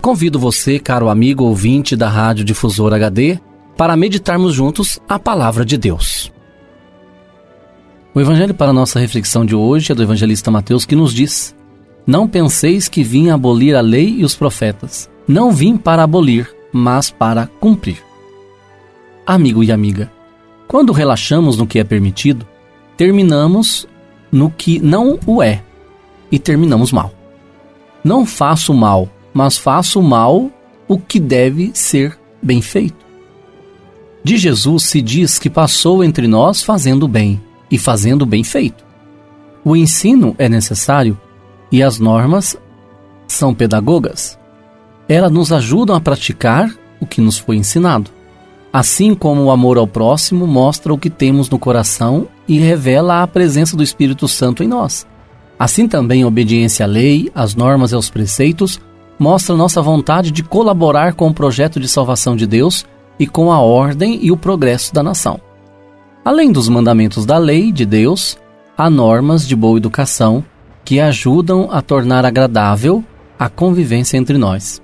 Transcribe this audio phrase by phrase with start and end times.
[0.00, 3.38] Convido você, caro amigo ouvinte da Rádio Difusor HD,
[3.76, 6.32] para meditarmos juntos a palavra de Deus.
[8.14, 11.54] O evangelho para nossa reflexão de hoje é do evangelista Mateus que nos diz:
[12.06, 15.10] Não penseis que vim abolir a lei e os profetas.
[15.26, 18.02] Não vim para abolir, mas para cumprir.
[19.26, 20.10] Amigo e amiga,
[20.66, 22.46] quando relaxamos no que é permitido,
[22.96, 23.86] terminamos
[24.30, 25.62] no que não o é
[26.30, 27.12] e terminamos mal.
[28.02, 29.08] Não faço mal
[29.38, 30.50] mas faço mal
[30.88, 33.06] o que deve ser bem feito.
[34.24, 37.40] De Jesus se diz que passou entre nós fazendo bem
[37.70, 38.84] e fazendo bem feito.
[39.64, 41.16] O ensino é necessário
[41.70, 42.58] e as normas
[43.28, 44.36] são pedagogas.
[45.08, 48.10] Elas nos ajudam a praticar o que nos foi ensinado.
[48.72, 53.26] Assim como o amor ao próximo mostra o que temos no coração e revela a
[53.28, 55.06] presença do Espírito Santo em nós.
[55.56, 58.80] Assim também a obediência à lei, às normas e aos preceitos
[59.18, 62.86] mostra nossa vontade de colaborar com o projeto de salvação de Deus
[63.18, 65.40] e com a ordem e o progresso da nação.
[66.24, 68.38] Além dos mandamentos da lei de Deus,
[68.76, 70.44] há normas de boa educação
[70.84, 73.02] que ajudam a tornar agradável
[73.38, 74.80] a convivência entre nós.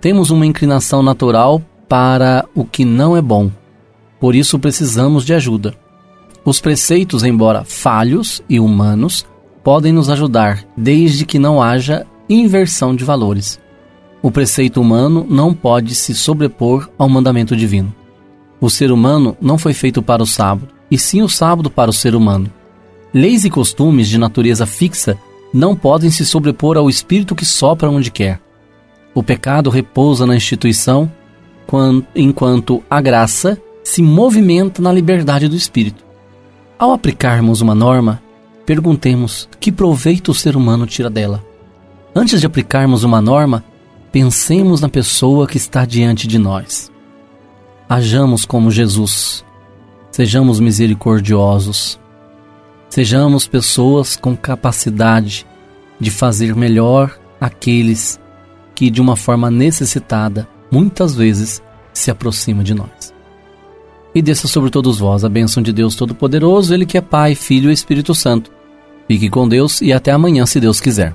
[0.00, 3.50] Temos uma inclinação natural para o que não é bom,
[4.20, 5.74] por isso precisamos de ajuda.
[6.44, 9.26] Os preceitos, embora falhos e humanos,
[9.62, 13.60] podem nos ajudar desde que não haja inversão de valores.
[14.22, 17.94] O preceito humano não pode se sobrepor ao mandamento divino.
[18.60, 21.94] O ser humano não foi feito para o sábado, e sim o sábado para o
[21.94, 22.50] ser humano.
[23.12, 25.18] Leis e costumes de natureza fixa
[25.52, 28.40] não podem se sobrepor ao espírito que sopra onde quer.
[29.14, 31.10] O pecado repousa na instituição,
[32.14, 36.04] enquanto a graça se movimenta na liberdade do espírito.
[36.78, 38.22] Ao aplicarmos uma norma,
[38.64, 41.44] perguntemos que proveito o ser humano tira dela.
[42.14, 43.64] Antes de aplicarmos uma norma,
[44.10, 46.90] pensemos na pessoa que está diante de nós.
[47.88, 49.44] Hajamos como Jesus.
[50.10, 52.00] Sejamos misericordiosos.
[52.88, 55.46] Sejamos pessoas com capacidade
[56.00, 58.18] de fazer melhor aqueles
[58.74, 63.14] que, de uma forma necessitada, muitas vezes se aproximam de nós.
[64.12, 67.70] E desça sobre todos vós a bênção de Deus Todo-Poderoso, Ele que é Pai, Filho
[67.70, 68.50] e Espírito Santo.
[69.06, 71.14] Fique com Deus e até amanhã, se Deus quiser.